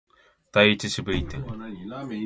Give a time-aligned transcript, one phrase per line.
[0.51, 1.39] 第一四分位点